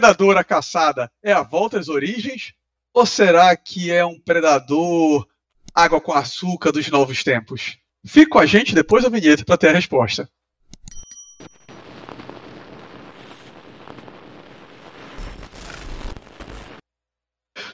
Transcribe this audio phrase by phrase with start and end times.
[0.00, 2.54] Predador a caçada é a volta às origens?
[2.94, 5.28] Ou será que é um predador
[5.74, 7.76] água com açúcar dos novos tempos?
[8.06, 10.26] Fique com a gente depois da vinheta para ter a resposta.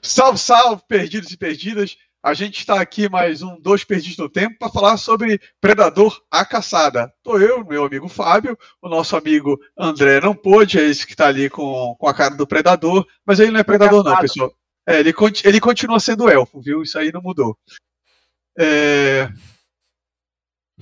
[0.02, 1.96] Salve, salve, perdidos e perdidas!
[2.26, 6.44] A gente está aqui mais um Dois Perdidos no Tempo para falar sobre Predador a
[6.44, 7.14] Caçada.
[7.22, 11.28] Tô eu, meu amigo Fábio, o nosso amigo André não pôde, é esse que está
[11.28, 14.52] ali com, com a cara do Predador, mas ele não é Predador não, pessoal.
[14.84, 16.82] É, ele, ele continua sendo elfo, viu?
[16.82, 17.56] Isso aí não mudou.
[18.58, 19.28] É...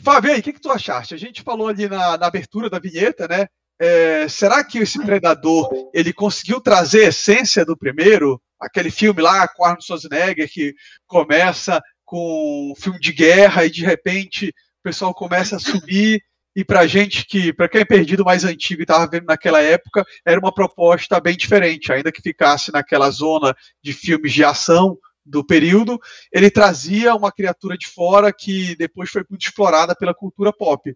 [0.02, 1.12] Fábio, aí, o que, que tu achaste?
[1.12, 3.48] A gente falou ali na, na abertura da vinheta, né?
[3.78, 8.41] É, será que esse Predador ele conseguiu trazer a essência do primeiro?
[8.64, 10.74] Aquele filme lá com Arnold Schwarzenegger que
[11.06, 16.22] começa com um filme de guerra e de repente o pessoal começa a subir
[16.56, 20.05] e para gente que, para quem é perdido mais antigo e estava vendo naquela época,
[20.24, 24.96] era uma proposta bem diferente, ainda que ficasse naquela zona de filmes de ação
[25.27, 25.98] do período,
[26.30, 30.94] ele trazia uma criatura de fora que depois foi muito explorada pela cultura pop.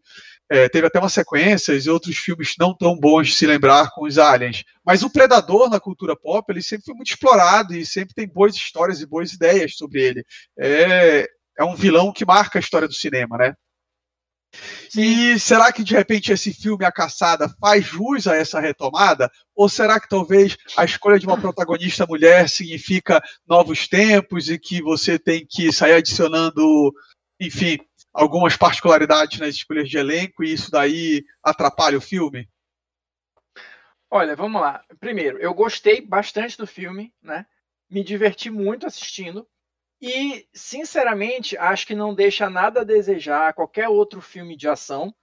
[0.51, 4.07] É, teve até uma sequência e outros filmes não tão bons de se lembrar com
[4.07, 4.65] os aliens.
[4.85, 8.55] Mas o Predador na cultura pop, ele sempre foi muito explorado e sempre tem boas
[8.55, 10.25] histórias e boas ideias sobre ele.
[10.59, 13.55] É, é um vilão que marca a história do cinema, né?
[14.97, 19.31] E será que de repente esse filme A Caçada faz jus a essa retomada?
[19.55, 24.83] Ou será que talvez a escolha de uma protagonista mulher significa novos tempos e que
[24.83, 26.93] você tem que sair adicionando,
[27.39, 27.79] enfim,
[28.13, 32.49] algumas particularidades nas escolhas de elenco e isso daí atrapalha o filme?
[34.11, 34.83] Olha, vamos lá.
[34.99, 37.47] Primeiro, eu gostei bastante do filme, né?
[37.91, 39.47] Me diverti muito assistindo.
[40.01, 45.15] E, sinceramente, acho que não deixa nada a desejar qualquer outro filme de ação,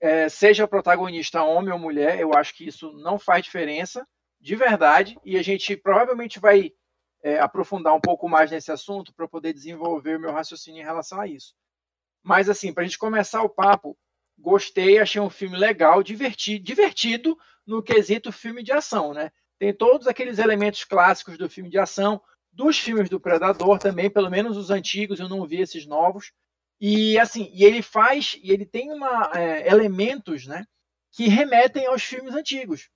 [0.00, 4.06] é, seja protagonista homem ou mulher, eu acho que isso não faz diferença,
[4.40, 6.72] de verdade, e a gente provavelmente vai
[7.22, 11.20] é, aprofundar um pouco mais nesse assunto para poder desenvolver o meu raciocínio em relação
[11.20, 11.54] a isso.
[12.22, 13.96] Mas, assim, para a gente começar o papo,
[14.38, 19.30] gostei, achei um filme legal, divertido, divertido no quesito filme de ação, né?
[19.58, 22.20] Tem todos aqueles elementos clássicos do filme de ação,
[22.52, 26.32] dos filmes do Predador também, pelo menos os antigos, eu não vi esses novos.
[26.80, 30.66] E assim, e ele faz, e ele tem uma, é, elementos né,
[31.12, 32.90] que remetem aos filmes antigos.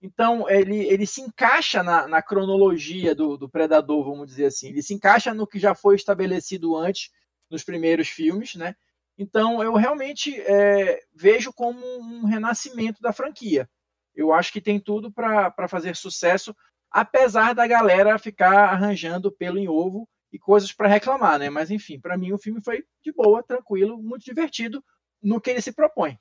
[0.00, 4.68] Então, ele, ele se encaixa na, na cronologia do, do, Predador, vamos dizer assim.
[4.68, 7.10] Ele se encaixa no que já foi estabelecido antes,
[7.50, 8.74] nos primeiros filmes, né?
[9.16, 13.68] Então, eu realmente é, vejo como um renascimento da franquia.
[14.14, 16.54] Eu acho que tem tudo para fazer sucesso,
[16.90, 21.48] apesar da galera ficar arranjando pelo em ovo e coisas para reclamar, né?
[21.48, 24.82] Mas enfim, para mim o filme foi de boa, tranquilo, muito divertido
[25.22, 26.18] no que ele se propõe.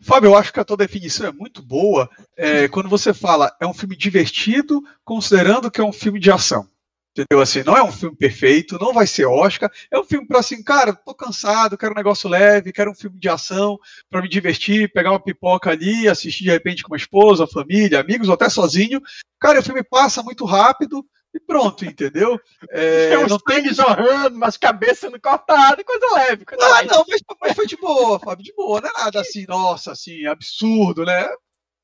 [0.00, 3.66] Fábio, eu acho que a tua definição é muito boa é, quando você fala é
[3.66, 6.68] um filme divertido, considerando que é um filme de ação.
[7.16, 7.40] Entendeu?
[7.40, 9.72] Assim, não é um filme perfeito, não vai ser Oscar.
[9.90, 13.18] É um filme para assim, cara, tô cansado, quero um negócio leve, quero um filme
[13.18, 13.78] de ação
[14.10, 18.28] para me divertir, pegar uma pipoca ali, assistir de repente com uma esposa, família, amigos,
[18.28, 19.00] ou até sozinho.
[19.40, 22.38] Cara, o filme passa muito rápido e pronto, entendeu?
[22.68, 26.44] É, é não tem jorrando, mas cabeça no cortado, coisa leve.
[26.44, 26.88] Coisa ah, leve.
[26.90, 30.26] não, mas, mas, foi de boa, Fábio, de boa, não é nada assim, nossa, assim,
[30.26, 31.26] absurdo, né?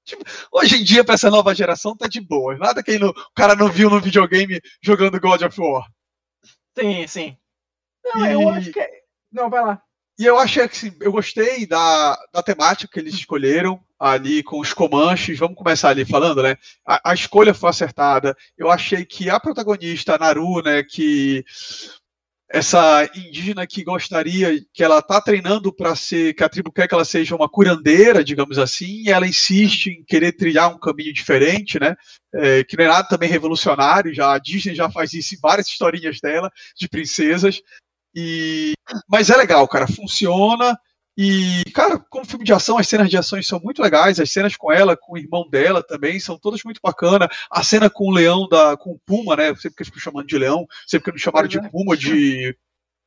[0.05, 2.57] Tipo, hoje em dia, para essa nova geração, tá de boa.
[2.57, 5.87] Nada que o cara não viu no videogame jogando God of War.
[6.79, 7.37] Sim, sim.
[8.05, 8.33] Não, e...
[8.33, 8.81] eu acho que.
[8.81, 8.91] É,
[9.31, 9.83] não, vai lá.
[10.19, 14.61] E eu achei que assim, eu gostei da, da temática que eles escolheram ali com
[14.61, 15.39] os Comanches.
[15.39, 16.57] Vamos começar ali falando, né?
[16.87, 18.37] A, a escolha foi acertada.
[18.57, 21.45] Eu achei que a protagonista, a Naru, né, que
[22.53, 26.95] essa indígena que gostaria, que ela está treinando para ser, que a tribo quer que
[26.95, 31.81] ela seja uma curandeira, digamos assim, e ela insiste em querer trilhar um caminho diferente,
[31.81, 31.97] né?
[32.35, 35.67] É, que não é nada também revolucionário, já a Disney já faz isso em várias
[35.67, 37.62] historinhas dela, de princesas.
[38.15, 38.75] E,
[39.09, 40.79] mas é legal, cara, funciona.
[41.25, 44.56] E, cara, como filme de ação, as cenas de ações são muito legais, as cenas
[44.56, 47.29] com ela, com o irmão dela também, são todas muito bacanas.
[47.49, 49.55] A cena com o leão, da, com o Puma, né?
[49.55, 52.58] Sempre que eu fico chamando de leão, sempre que me chamaram de Puma, de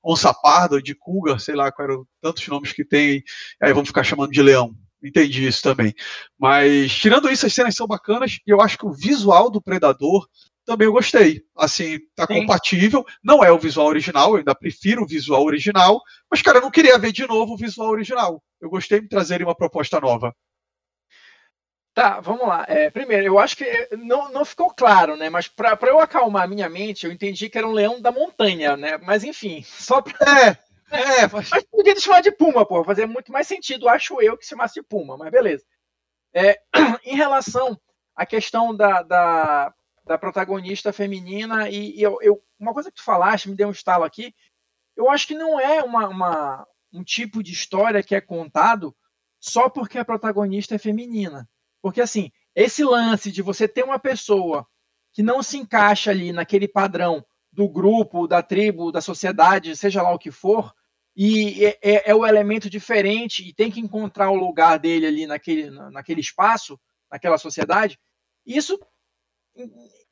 [0.02, 3.22] onça parda, de Cougar, sei lá quais eram tantos nomes que tem,
[3.62, 4.74] aí vamos ficar chamando de leão.
[5.04, 5.94] Entendi isso também.
[6.40, 10.26] Mas, tirando isso, as cenas são bacanas, e eu acho que o visual do Predador
[10.66, 11.44] também eu gostei.
[11.56, 12.42] Assim, tá Sim.
[12.42, 13.06] compatível.
[13.24, 16.72] Não é o visual original, eu ainda prefiro o visual original, mas, cara, eu não
[16.72, 18.44] queria ver de novo o visual original.
[18.60, 20.36] Eu gostei de trazerem uma proposta nova.
[21.94, 22.66] Tá, vamos lá.
[22.68, 25.30] É, primeiro, eu acho que é, não, não ficou claro, né?
[25.30, 28.76] Mas para eu acalmar a minha mente, eu entendi que era um leão da montanha,
[28.76, 28.98] né?
[28.98, 30.14] Mas enfim, só pra.
[30.92, 31.28] É, é.
[31.32, 32.84] Mas, mas podia chamar de puma, pô.
[32.84, 35.64] Fazer muito mais sentido, acho eu, que chamasse de puma, mas beleza.
[36.34, 36.60] É,
[37.04, 37.80] em relação
[38.16, 39.74] a questão da, da,
[40.06, 43.72] da protagonista feminina, e, e eu, eu, uma coisa que tu falaste, me deu um
[43.72, 44.34] estalo aqui,
[44.96, 48.96] eu acho que não é uma, uma, um tipo de história que é contado
[49.40, 51.50] só porque a protagonista é feminina.
[51.82, 54.66] Porque, assim, esse lance de você ter uma pessoa
[55.14, 60.14] que não se encaixa ali naquele padrão do grupo, da tribo, da sociedade, seja lá
[60.14, 60.74] o que for,
[61.16, 65.26] e é, é, é, o elemento diferente e tem que encontrar o lugar dele ali
[65.26, 66.78] naquele, naquele espaço,
[67.10, 67.98] naquela sociedade,
[68.46, 68.78] isso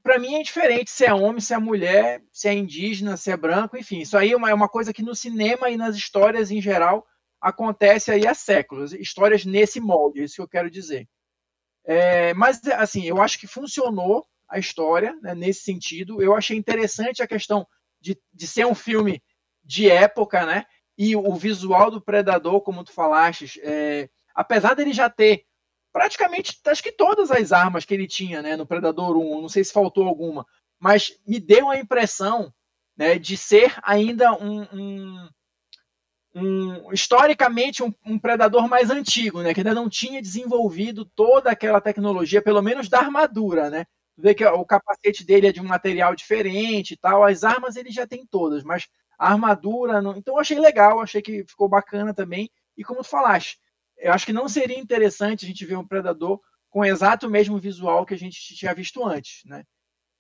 [0.01, 3.38] para mim é diferente se é homem, se é mulher, se é indígena, se é
[3.38, 4.00] branco, enfim.
[4.00, 7.06] Isso aí é uma, é uma coisa que no cinema e nas histórias em geral
[7.42, 8.94] acontece aí há séculos.
[8.94, 11.07] Histórias nesse molde, é isso que eu quero dizer.
[11.86, 16.22] É, mas, assim, eu acho que funcionou a história né, nesse sentido.
[16.22, 17.68] Eu achei interessante a questão
[18.00, 19.22] de, de ser um filme
[19.63, 20.66] de época, né?
[20.98, 25.45] E o visual do Predador, como tu falaste, é, apesar dele já ter
[25.94, 29.63] praticamente, acho que todas as armas que ele tinha, né, no Predador 1, não sei
[29.63, 30.45] se faltou alguma,
[30.80, 32.51] mas me deu a impressão,
[32.98, 35.30] né, de ser ainda um, um,
[36.36, 41.80] um historicamente um, um, predador mais antigo, né, que ainda não tinha desenvolvido toda aquela
[41.80, 43.86] tecnologia, pelo menos da armadura, né?
[44.16, 47.90] Vê que o capacete dele é de um material diferente e tal, as armas ele
[47.92, 48.88] já tem todas, mas
[49.18, 50.16] a armadura, não...
[50.16, 52.50] então eu achei legal, achei que ficou bacana também.
[52.78, 53.57] E como tu falaste,
[54.04, 57.58] eu acho que não seria interessante a gente ver um predador com o exato mesmo
[57.58, 59.64] visual que a gente tinha visto antes, né?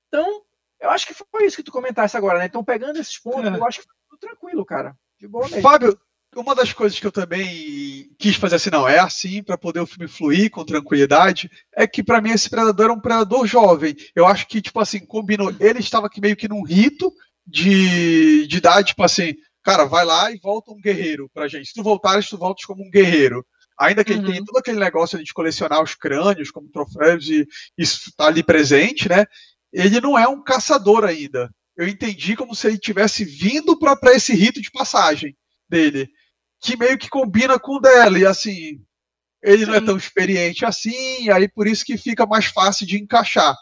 [0.07, 0.41] Então,
[0.79, 2.45] eu acho que foi isso que tu comentaste agora, né?
[2.45, 3.57] Então, pegando esses pontos, é.
[3.57, 4.95] eu acho que foi tudo tranquilo, cara.
[5.19, 5.61] De boa mesmo.
[5.61, 5.99] Fábio,
[6.35, 9.85] uma das coisas que eu também quis fazer assim, não, é assim, para poder o
[9.85, 13.95] filme fluir com tranquilidade, é que para mim esse predador era um predador jovem.
[14.15, 15.53] Eu acho que, tipo assim, combinou.
[15.59, 17.11] Ele estava aqui meio que num rito
[17.45, 21.67] de, de idade, tipo assim, cara, vai lá e volta um guerreiro pra gente.
[21.67, 23.45] Se tu voltares, tu voltas como um guerreiro.
[23.79, 24.19] Ainda que uhum.
[24.19, 27.47] ele tenha todo aquele negócio de colecionar os crânios como troféus e
[27.77, 29.25] isso está ali presente, né?
[29.71, 31.53] Ele não é um caçador ainda.
[31.75, 35.35] Eu entendi como se ele tivesse vindo para esse rito de passagem
[35.67, 36.09] dele,
[36.61, 38.19] que meio que combina com o dela.
[38.19, 38.79] E assim,
[39.41, 39.71] ele Sim.
[39.71, 43.55] não é tão experiente assim, aí por isso que fica mais fácil de encaixar.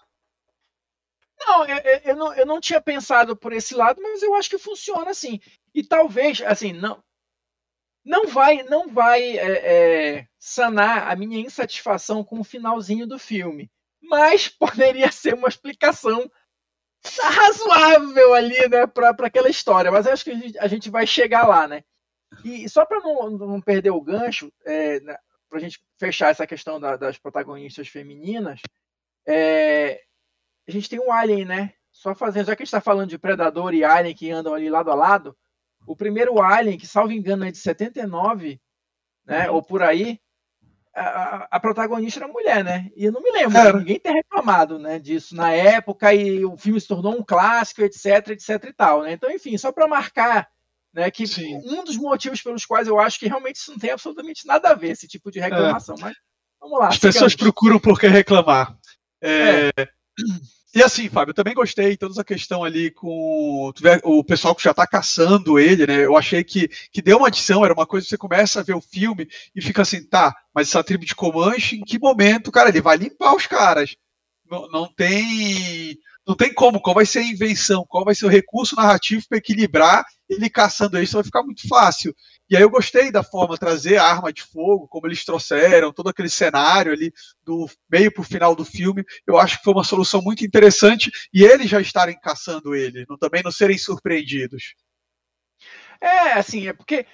[1.39, 4.57] Não eu, eu, não, eu não tinha pensado por esse lado, mas eu acho que
[4.57, 5.39] funciona assim.
[5.73, 7.01] E talvez, assim, não,
[8.03, 13.71] não vai não vai é, é, sanar a minha insatisfação com o finalzinho do filme,
[14.01, 16.29] mas poderia ser uma explicação
[17.03, 19.91] razoável ali, né, para aquela história.
[19.91, 21.83] Mas acho que a gente, vai chegar lá, né?
[22.45, 25.17] E só para não, não perder o gancho, é, né,
[25.49, 28.61] para a gente fechar essa questão da, das protagonistas femininas,
[29.27, 30.01] é,
[30.67, 31.73] a gente tem um Alien, né?
[31.91, 34.69] Só fazendo, já que a gente está falando de Predador e Alien que andam ali
[34.69, 35.35] lado a lado,
[35.85, 38.59] o primeiro Alien, que salvo engano é de 79,
[39.25, 39.49] né?
[39.49, 39.55] Uhum.
[39.55, 40.19] Ou por aí,
[40.95, 42.89] a, a, protagonista era mulher, né?
[42.95, 43.77] E eu não me lembro, era.
[43.77, 48.29] ninguém ter reclamado né, disso na época e o filme se tornou um clássico, etc,
[48.29, 49.13] etc e tal, né?
[49.13, 50.49] Então, enfim, só para marcar
[50.93, 51.57] né, que Sim.
[51.63, 54.73] um dos motivos pelos quais eu acho que realmente isso não tem absolutamente nada a
[54.73, 55.95] ver, esse tipo de reclamação.
[55.99, 56.01] É.
[56.01, 56.15] Mas
[56.59, 56.87] vamos lá.
[56.89, 58.77] As pessoas procuram por que reclamar.
[59.21, 59.69] É...
[60.73, 63.73] E assim, Fábio, eu também gostei toda a questão ali com
[64.03, 66.05] o pessoal que já está caçando ele, né?
[66.05, 68.73] Eu achei que, que deu uma adição, era uma coisa que você começa a ver
[68.73, 72.69] o filme e fica assim, tá, mas essa tribo de Comanche, em que momento, cara,
[72.69, 73.97] ele vai limpar os caras?
[74.49, 78.29] Não, não tem não tem como, qual vai ser a invenção, qual vai ser o
[78.29, 82.15] recurso narrativo para equilibrar ele caçando isso, vai ficar muito fácil.
[82.51, 86.09] E aí eu gostei da forma trazer a arma de fogo, como eles trouxeram, todo
[86.09, 87.13] aquele cenário ali
[87.45, 89.05] do meio para o final do filme.
[89.25, 93.17] Eu acho que foi uma solução muito interessante e eles já estarem caçando ele, não,
[93.17, 94.75] também não serem surpreendidos.
[96.01, 97.05] É, assim, é porque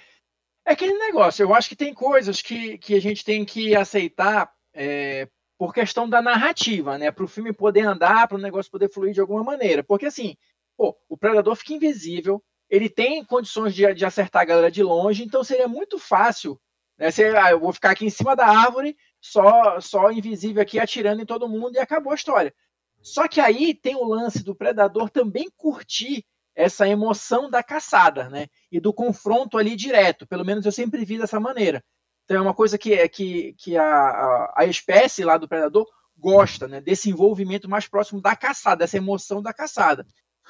[0.66, 1.44] é aquele negócio.
[1.44, 6.08] Eu acho que tem coisas que, que a gente tem que aceitar é, por questão
[6.08, 7.12] da narrativa, né?
[7.12, 9.84] Para o filme poder andar, para o negócio poder fluir de alguma maneira.
[9.84, 10.36] Porque assim,
[10.76, 15.24] pô, o predador fica invisível, ele tem condições de, de acertar a galera de longe,
[15.24, 16.60] então seria muito fácil.
[16.98, 17.08] Né?
[17.40, 21.26] Ah, eu vou ficar aqui em cima da árvore, só, só invisível aqui, atirando em
[21.26, 22.54] todo mundo e acabou a história.
[23.00, 28.48] Só que aí tem o lance do predador também curtir essa emoção da caçada, né?
[28.70, 30.26] E do confronto ali direto.
[30.26, 31.84] Pelo menos eu sempre vi dessa maneira.
[32.24, 35.86] Então é uma coisa que, é, que, que a, a, a espécie lá do predador
[36.16, 36.80] gosta, né?
[36.80, 40.04] Desse envolvimento mais próximo da caçada, dessa emoção da caçada.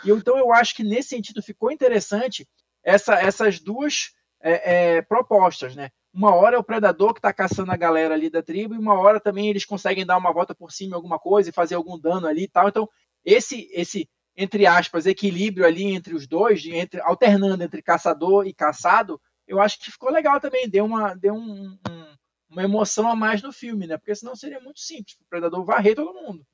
[0.05, 2.47] E então eu acho que nesse sentido ficou interessante
[2.83, 5.91] essa, essas duas é, é, propostas, né?
[6.13, 8.99] Uma hora é o predador que está caçando a galera ali da tribo, e uma
[8.99, 11.99] hora também eles conseguem dar uma volta por cima em alguma coisa e fazer algum
[11.99, 12.69] dano ali e tal.
[12.69, 12.89] Então,
[13.25, 19.21] esse, esse entre aspas, equilíbrio ali entre os dois, entre, alternando entre caçador e caçado,
[19.49, 22.17] eu acho que ficou legal também, deu uma, deu um, um,
[22.49, 23.97] uma emoção a mais no filme, né?
[23.97, 26.47] Porque senão seria muito simples, o predador varrer todo mundo.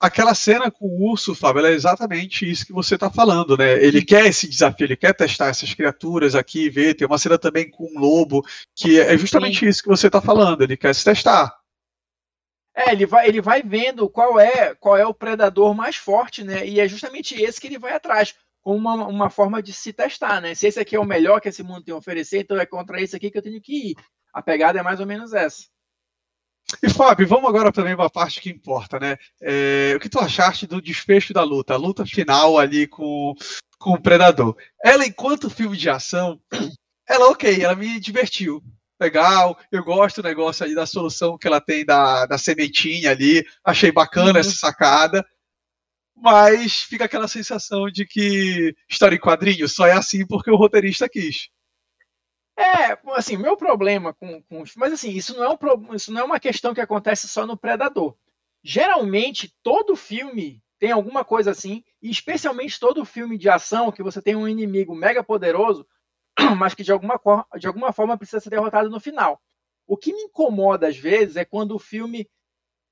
[0.00, 3.82] Aquela cena com o urso, Fábio, é exatamente isso que você está falando, né?
[3.82, 6.94] Ele quer esse desafio, ele quer testar essas criaturas aqui, ver.
[6.94, 9.66] Tem uma cena também com um lobo, que é justamente Sim.
[9.68, 11.54] isso que você está falando, ele quer se testar.
[12.76, 16.66] É, ele vai, ele vai vendo qual é qual é o predador mais forte, né?
[16.66, 20.40] E é justamente esse que ele vai atrás, como uma, uma forma de se testar,
[20.40, 20.54] né?
[20.54, 23.00] Se esse aqui é o melhor que esse mundo tem a oferecer, então é contra
[23.00, 23.94] esse aqui que eu tenho que ir.
[24.32, 25.73] A pegada é mais ou menos essa.
[26.82, 29.16] E Fábio, vamos agora também para a parte que importa, né?
[29.40, 33.34] É, o que tu achaste do desfecho da luta, a luta final ali com,
[33.78, 34.56] com o Predador?
[34.82, 36.40] Ela, enquanto filme de ação,
[37.08, 38.62] ela ok, ela me divertiu.
[39.00, 43.44] Legal, eu gosto do negócio ali da solução que ela tem da, da sementinha ali,
[43.64, 44.38] achei bacana uhum.
[44.38, 45.26] essa sacada,
[46.16, 51.08] mas fica aquela sensação de que história em quadrinho só é assim porque o roteirista
[51.08, 51.48] quis.
[52.56, 56.24] É, assim, meu problema com, com mas assim, isso não é um isso não é
[56.24, 58.16] uma questão que acontece só no Predador.
[58.62, 64.20] Geralmente todo filme tem alguma coisa assim, e especialmente todo filme de ação que você
[64.20, 65.86] tem um inimigo mega poderoso,
[66.58, 67.18] mas que de alguma,
[67.58, 69.40] de alguma forma precisa ser derrotado no final.
[69.86, 72.28] O que me incomoda às vezes é quando o filme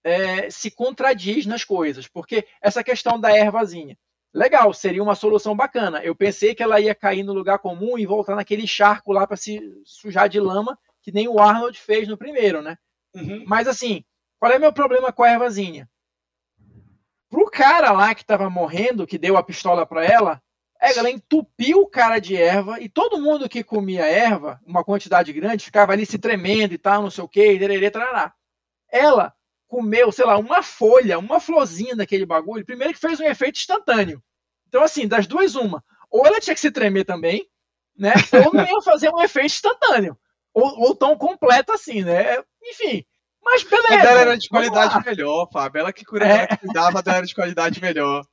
[0.05, 3.97] é, se contradiz nas coisas, porque essa questão da ervazinha
[4.33, 6.03] legal, seria uma solução bacana.
[6.03, 9.37] Eu pensei que ela ia cair no lugar comum e voltar naquele charco lá para
[9.37, 12.77] se sujar de lama, que nem o Arnold fez no primeiro, né?
[13.15, 13.45] Uhum.
[13.47, 14.05] Mas assim,
[14.39, 15.89] qual é meu problema com a ervazinha?
[17.29, 20.43] Pro cara lá que tava morrendo, que deu a pistola para ela,
[20.81, 25.65] ela entupiu o cara de erva e todo mundo que comia erva, uma quantidade grande,
[25.65, 28.35] ficava ali se tremendo e tal, não sei o que, trará.
[28.91, 29.33] Ela
[29.73, 34.23] comeu, sei lá, uma folha, uma florzinha daquele bagulho, primeiro que fez um efeito instantâneo.
[34.69, 35.83] Então, assim, das duas, uma.
[36.11, 37.49] Ou ela tinha que se tremer também,
[37.97, 38.13] né?
[38.45, 40.15] Ou não ia fazer um efeito instantâneo.
[40.53, 42.37] Ou, ou tão completo assim, né?
[42.63, 43.03] Enfim.
[43.43, 43.95] Mas beleza.
[43.95, 45.03] A dela era de qualidade lá.
[45.07, 45.81] melhor, Fábio.
[45.81, 46.57] Ela que cuidava, é.
[46.59, 48.27] cuidava dela era de qualidade melhor.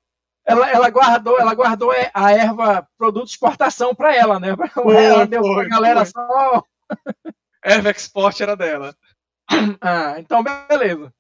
[0.46, 4.58] Ela, ela, guardou, ela guardou a erva produto de exportação para ela, né?
[4.74, 6.12] Foi, ela deu foi, pra galera foi.
[6.12, 6.64] só.
[7.64, 8.94] Erva Export era dela.
[9.82, 11.14] Ah, então beleza.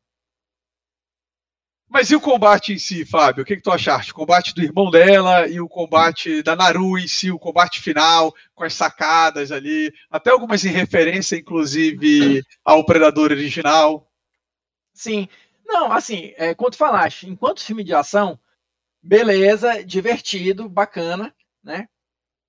[1.90, 3.42] Mas e o combate em si, Fábio?
[3.42, 4.12] O que, que tu achaste?
[4.12, 8.32] O combate do irmão dela e o combate da Naru em si, o combate final,
[8.54, 14.08] com as sacadas ali, até algumas em referência, inclusive, ao Predador original.
[14.94, 15.28] Sim.
[15.66, 18.40] Não, assim, é, quando falaste, enquanto filme de ação,
[19.02, 21.88] beleza, divertido, bacana, né?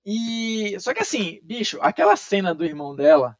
[0.05, 3.37] E só que assim, bicho, aquela cena do irmão dela,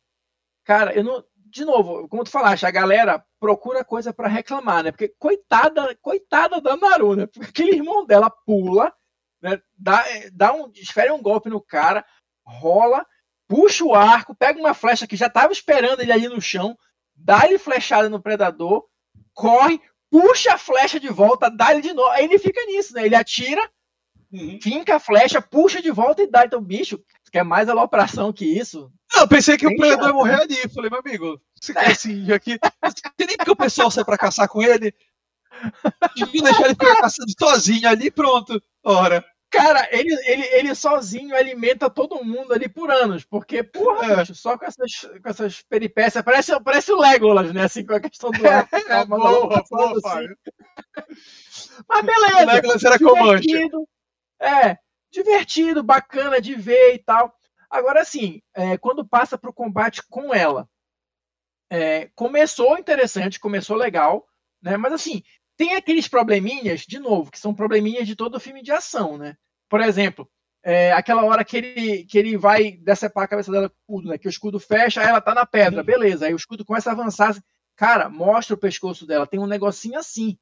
[0.64, 4.92] cara, eu não, de novo, como tu falaste, a galera procura coisa para reclamar, né?
[4.92, 7.26] Porque coitada, coitada da Naru, né?
[7.28, 8.94] Porque aquele irmão dela pula,
[9.42, 9.62] né?
[9.78, 12.06] Dá, dá um, esfere um golpe no cara,
[12.46, 13.06] rola,
[13.48, 16.78] puxa o arco, pega uma flecha que já tava esperando ele ali no chão,
[17.14, 18.86] dá-lhe flechada no predador,
[19.34, 22.10] corre, puxa a flecha de volta, dá-lhe de novo.
[22.10, 23.06] Aí ele fica nisso, né?
[23.06, 23.62] Ele atira,
[24.32, 24.60] uhum.
[24.62, 26.46] finca a flecha, puxa de volta e dá.
[26.46, 27.00] Então, bicho,
[27.32, 28.92] quer mais alopração que isso?
[29.14, 30.70] Não, eu pensei que Tem o predador ia morrer ali.
[30.74, 32.60] Falei, meu amigo, você quer assim, aqui.
[33.20, 34.94] Nem porque o pessoal sai pra caçar com ele.
[36.16, 38.62] Devia deixar ele ficar caçando sozinho ali pronto.
[38.84, 39.24] Ora.
[39.52, 44.16] Cara, ele, ele, ele sozinho alimenta todo mundo ali por anos, porque, porra, é.
[44.16, 48.00] bicho, só com essas, com essas peripécias, parece, parece o Legolas, né, assim, com a
[48.00, 48.66] questão do ar.
[48.72, 50.28] É, boa, boa, assim.
[51.86, 52.44] Mas beleza.
[52.44, 53.70] O Legolas era comandante.
[54.42, 54.78] É,
[55.12, 57.34] divertido, bacana de ver e tal.
[57.70, 60.68] Agora, assim, é, quando passa para o combate com ela,
[61.70, 64.28] é, começou interessante, começou legal,
[64.62, 64.76] né?
[64.76, 65.24] Mas assim,
[65.56, 69.38] tem aqueles probleminhas, de novo, que são probleminhas de todo filme de ação, né?
[69.70, 70.30] Por exemplo,
[70.64, 74.10] é, aquela hora que ele, que ele vai decepar a cabeça dela com o escudo,
[74.10, 74.18] né?
[74.18, 76.26] Que o escudo fecha, aí ela tá na pedra, beleza.
[76.26, 77.42] Aí o escudo começa a avançar.
[77.76, 80.38] Cara, mostra o pescoço dela, tem um negocinho assim,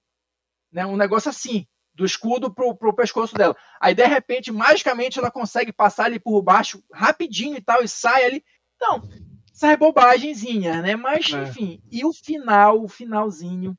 [0.71, 0.85] né?
[0.85, 1.67] Um negócio assim
[1.99, 3.55] do escudo pro, pro pescoço dela.
[3.79, 8.23] Aí, de repente, magicamente, ela consegue passar ali por baixo rapidinho e tal, e sai
[8.23, 8.43] ali.
[8.77, 9.03] Então,
[9.51, 10.95] sai bobagemzinha, né?
[10.95, 11.43] Mas, é.
[11.43, 11.81] enfim.
[11.91, 13.77] E o final, o finalzinho,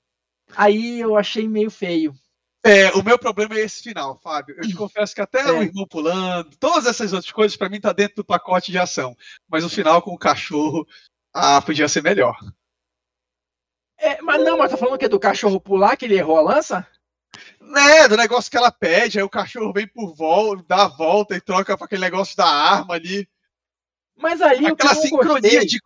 [0.55, 2.13] aí eu achei meio feio.
[2.63, 4.55] É, o meu problema é esse final, Fábio.
[4.59, 5.51] Eu te confesso que até é.
[5.51, 9.17] o irmão pulando, todas essas outras coisas, para mim, tá dentro do pacote de ação.
[9.49, 10.87] Mas o final com o cachorro,
[11.33, 12.37] ah, podia ser melhor.
[13.97, 16.43] É, mas não, mas tá falando que é do cachorro pular, que ele errou a
[16.43, 16.87] lança?
[17.61, 21.37] Né, do negócio que ela pede, aí o cachorro vem por volta, dá a volta
[21.37, 23.29] e troca para aquele negócio da arma ali.
[24.17, 25.81] Mas ali aquela sincronia de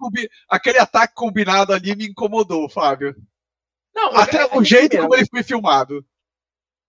[0.49, 3.14] aquele ataque combinado ali me incomodou, Fábio.
[3.95, 6.04] Não, até é, o é jeito como ele foi filmado.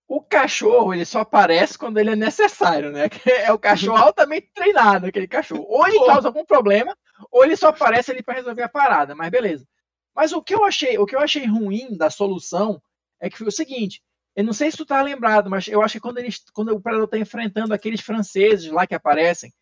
[0.07, 3.09] O cachorro, ele só aparece quando ele é necessário, né?
[3.25, 5.65] É o cachorro altamente treinado, aquele cachorro.
[5.67, 6.95] Ou ele causa algum problema,
[7.31, 9.67] ou ele só aparece ali para resolver a parada, mas beleza.
[10.15, 12.81] Mas o que eu achei, o que eu achei ruim da solução
[13.19, 14.01] é que foi o seguinte:
[14.35, 16.81] Eu não sei se tu tá lembrado, mas eu acho que quando, ele, quando o
[16.81, 19.53] Predador tá enfrentando aqueles franceses lá que aparecem,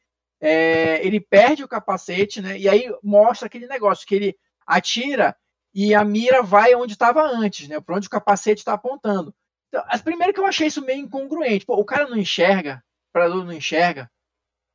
[0.41, 2.57] é, ele perde o capacete, né?
[2.57, 5.35] E aí mostra aquele negócio que ele atira
[5.73, 7.79] e a mira vai onde estava antes, né?
[7.79, 9.33] Para onde o capacete está apontando.
[9.69, 11.65] Então, primeiro que eu achei isso meio incongruente.
[11.65, 14.09] Pô, o cara não enxerga, o Predador não enxerga.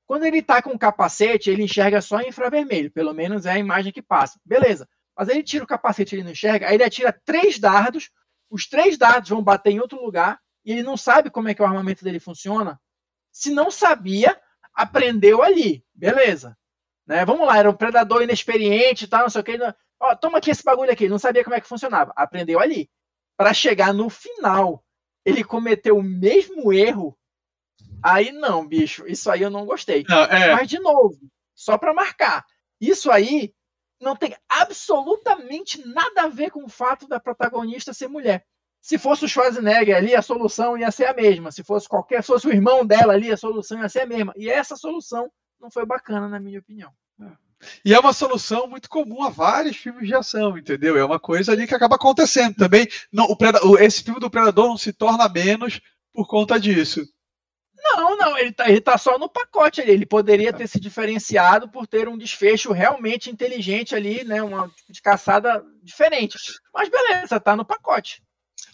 [0.06, 3.58] Quando ele tá com o capacete, ele enxerga só em infravermelho, pelo menos é a
[3.58, 4.40] imagem que passa.
[4.44, 4.88] Beleza.
[5.16, 8.10] Mas ele tira o capacete, ele não enxerga, aí ele atira três dardos,
[8.50, 11.62] os três dardos vão bater em outro lugar, e ele não sabe como é que
[11.62, 12.80] o armamento dele funciona.
[13.32, 14.38] Se não sabia,
[14.74, 15.84] aprendeu ali.
[15.94, 16.56] Beleza.
[17.06, 17.24] Né?
[17.24, 19.58] Vamos lá, era um predador inexperiente e tal, não sei o que.
[20.00, 22.12] Ó, toma aqui esse bagulho aqui, não sabia como é que funcionava.
[22.16, 22.90] Aprendeu ali.
[23.36, 24.84] Para chegar no final,
[25.24, 27.18] ele cometeu o mesmo erro
[28.02, 30.04] Aí não, bicho, isso aí eu não gostei.
[30.08, 30.54] Não, é...
[30.54, 31.18] Mas, de novo,
[31.54, 32.44] só para marcar,
[32.80, 33.52] isso aí
[34.00, 38.44] não tem absolutamente nada a ver com o fato da protagonista ser mulher.
[38.80, 41.50] Se fosse o Schwarzenegger ali, a solução ia ser a mesma.
[41.50, 44.32] Se fosse qualquer, se fosse o irmão dela ali, a solução ia ser a mesma.
[44.36, 46.92] E essa solução não foi bacana, na minha opinião.
[47.84, 50.96] E é uma solução muito comum a vários filmes de ação, entendeu?
[50.96, 52.86] É uma coisa ali que acaba acontecendo também.
[53.12, 55.80] Não, o, esse filme do Predador não se torna menos
[56.12, 57.04] por conta disso.
[57.80, 59.92] Não, não, ele tá, ele tá só no pacote ali.
[59.92, 64.42] Ele poderia ter se diferenciado por ter um desfecho realmente inteligente ali, né?
[64.42, 66.36] Uma tipo de caçada diferente.
[66.74, 68.22] Mas beleza, tá no pacote.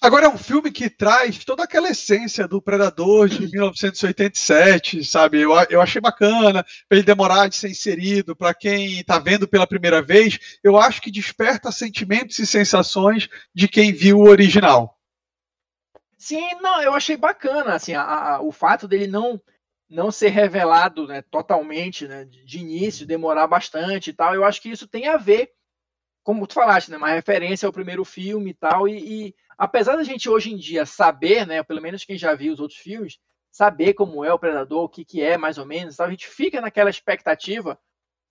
[0.01, 5.41] Agora é um filme que traz toda aquela essência do Predador de 1987, sabe?
[5.41, 10.03] Eu, eu achei bacana, ele demorar de ser inserido, para quem está vendo pela primeira
[10.03, 14.94] vez, eu acho que desperta sentimentos e sensações de quem viu o original.
[16.25, 18.03] Sim, não, eu achei bacana, assim, a,
[18.37, 19.39] a, o fato dele não
[19.87, 24.71] não ser revelado né, totalmente né, de, início, demorar bastante e tal, eu acho que
[24.71, 25.53] isso tem a ver,
[26.23, 30.03] como tu falaste, né, uma referência ao primeiro filme e tal, e, e apesar da
[30.03, 33.19] gente hoje em dia saber, né, pelo menos quem já viu os outros filmes,
[33.53, 36.59] saber como é o Predador, o que, que é mais ou menos, a gente fica
[36.59, 37.79] naquela expectativa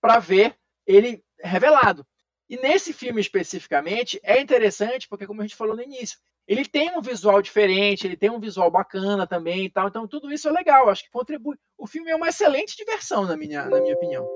[0.00, 2.04] para ver ele revelado.
[2.50, 6.96] E nesse filme especificamente é interessante porque, como a gente falou no início, ele tem
[6.96, 9.88] um visual diferente, ele tem um visual bacana também e tal.
[9.88, 10.90] Então, tudo isso é legal.
[10.90, 11.56] Acho que contribui.
[11.78, 14.26] O filme é uma excelente diversão, na minha, na minha opinião.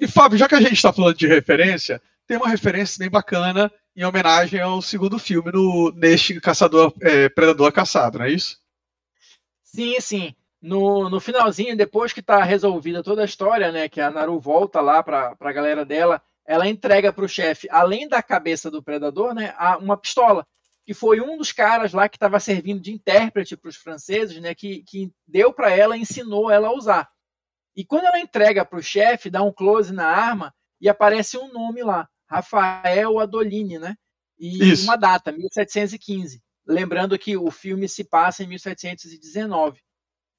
[0.00, 3.72] E, Fábio, já que a gente está falando de referência, tem uma referência bem bacana
[3.94, 8.58] em homenagem ao segundo filme no, neste Caçador é, Predador Caçado, não é isso?
[9.62, 10.34] Sim, sim.
[10.60, 14.80] No, no finalzinho, depois que está resolvida toda a história, né, que a Naru volta
[14.80, 19.34] lá para a galera dela, ela entrega para o chefe, além da cabeça do predador,
[19.34, 20.46] né, uma pistola
[20.90, 24.56] que foi um dos caras lá que estava servindo de intérprete para os franceses, né,
[24.56, 27.08] que, que deu para ela, ensinou ela a usar.
[27.76, 31.46] E quando ela entrega para o chefe, dá um close na arma e aparece um
[31.52, 33.94] nome lá, Rafael Adolini, né?
[34.36, 34.82] E Isso.
[34.82, 36.42] uma data, 1715.
[36.66, 39.80] Lembrando que o filme se passa em 1719.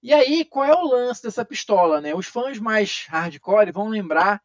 [0.04, 2.14] E aí, qual é o lance dessa pistola, né?
[2.14, 4.44] Os fãs mais hardcore vão lembrar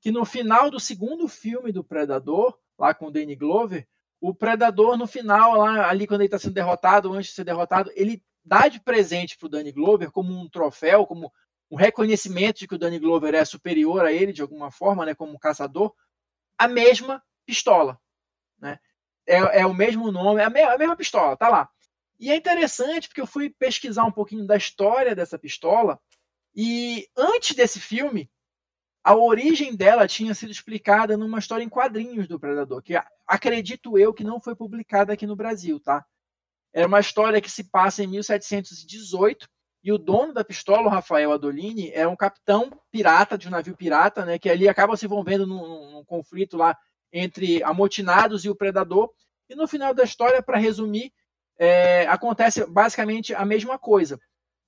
[0.00, 3.84] que no final do segundo filme do Predador, lá com o Danny Glover,
[4.20, 7.90] o predador no final, lá, ali quando ele está sendo derrotado, antes de ser derrotado,
[7.94, 11.32] ele dá de presente para o Danny Glover como um troféu, como
[11.70, 15.14] um reconhecimento de que o Danny Glover é superior a ele de alguma forma, né,
[15.14, 15.94] como caçador,
[16.58, 17.98] a mesma pistola,
[18.58, 18.78] né?
[19.26, 21.70] É, é o mesmo nome, é a, me a mesma pistola, tá lá.
[22.18, 26.00] E é interessante porque eu fui pesquisar um pouquinho da história dessa pistola
[26.54, 28.30] e antes desse filme
[29.02, 32.94] a origem dela tinha sido explicada numa história em quadrinhos do Predador, que
[33.26, 36.04] acredito eu que não foi publicada aqui no Brasil, tá?
[36.72, 39.48] Era uma história que se passa em 1718
[39.82, 43.76] e o dono da pistola, o Rafael Adolini, é um capitão pirata de um navio
[43.76, 44.38] pirata, né?
[44.38, 46.76] Que ali acaba se envolvendo num, num conflito lá
[47.12, 49.10] entre amotinados e o predador.
[49.48, 51.12] E no final da história, para resumir,
[51.58, 54.20] é, acontece basicamente a mesma coisa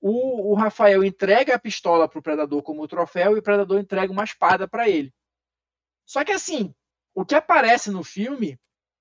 [0.03, 4.13] o, o Rafael entrega a pistola para o predador como troféu e o predador entrega
[4.13, 5.15] uma espada para ele.
[6.05, 6.75] Só que assim,
[7.15, 8.59] o que aparece no filme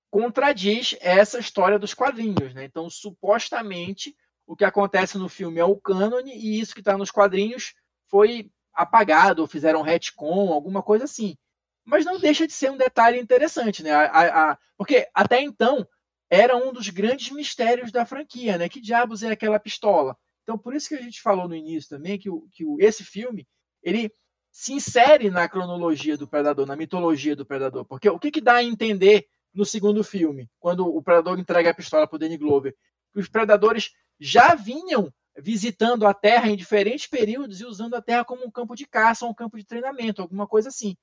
[0.08, 2.64] contradiz essa história dos quadrinhos, né?
[2.64, 4.14] Então, supostamente,
[4.46, 7.74] o que acontece no filme é o cânone e isso que está nos quadrinhos
[8.08, 11.36] foi apagado, ou fizeram retcon, alguma coisa assim.
[11.84, 13.90] Mas não deixa de ser um detalhe interessante, né?
[13.90, 15.86] A, a, a, porque até então
[16.30, 18.68] era um dos grandes mistérios da franquia, né?
[18.68, 20.16] Que diabos é aquela pistola?
[20.42, 23.04] Então, por isso que a gente falou no início também que, o, que o, esse
[23.04, 23.46] filme
[23.82, 24.12] ele
[24.50, 27.84] se insere na cronologia do Predador, na mitologia do Predador.
[27.84, 31.74] Porque o que, que dá a entender no segundo filme, quando o Predador entrega a
[31.74, 32.74] pistola para o Danny Glover?
[33.12, 38.24] Que os Predadores já vinham visitando a Terra em diferentes períodos e usando a Terra
[38.24, 40.96] como um campo de caça, um campo de treinamento, alguma coisa assim.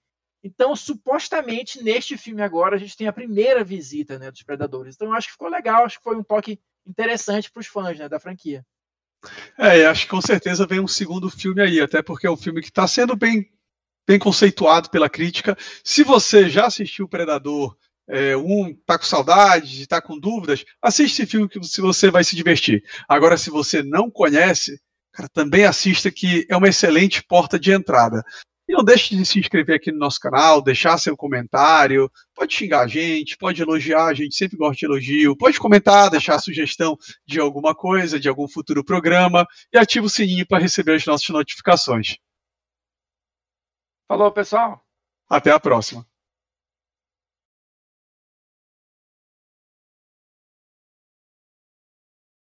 [0.44, 4.96] Então, supostamente, neste filme agora, a gente tem a primeira visita né, dos Predadores.
[4.96, 8.08] Então, acho que ficou legal, acho que foi um toque interessante para os fãs né,
[8.08, 8.66] da franquia.
[9.58, 12.62] É, acho que com certeza vem um segundo filme aí, até porque é um filme
[12.62, 13.50] que está sendo bem,
[14.08, 15.58] bem conceituado pela crítica.
[15.84, 17.76] Se você já assistiu Predador
[18.08, 22.36] é, um, tá com saudade, tá com dúvidas, assiste esse filme que você vai se
[22.36, 22.84] divertir.
[23.08, 28.24] Agora, se você não conhece, cara, também assista que é uma excelente porta de entrada.
[28.70, 32.82] E não deixe de se inscrever aqui no nosso canal, deixar seu comentário, pode xingar
[32.82, 37.40] a gente, pode elogiar, a gente sempre gosta de elogio, pode comentar, deixar sugestão de
[37.40, 42.18] alguma coisa, de algum futuro programa e ativa o sininho para receber as nossas notificações.
[44.08, 44.86] Falou, pessoal.
[45.28, 46.06] Até a próxima.